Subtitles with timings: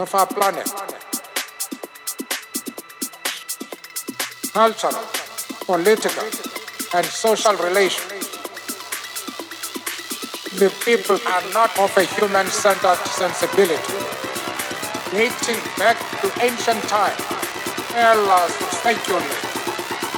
[0.00, 0.66] of our planet.
[4.52, 5.04] Cultural,
[5.66, 6.24] political,
[6.94, 8.28] and social relations.
[10.58, 13.94] The people are not of a human-centered sensibility.
[15.12, 17.20] Dating back to ancient times,
[17.94, 19.44] elders speculate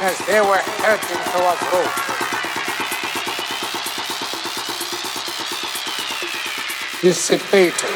[0.00, 2.12] as they were heading towards Rome.
[7.02, 7.91] Dissipated